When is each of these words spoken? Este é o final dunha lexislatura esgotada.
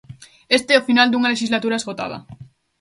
Este 0.57 0.71
é 0.73 0.79
o 0.79 0.87
final 0.89 1.07
dunha 1.09 1.31
lexislatura 1.33 1.79
esgotada. 1.79 2.17